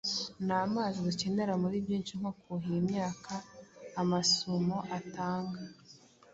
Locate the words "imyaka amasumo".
2.83-4.77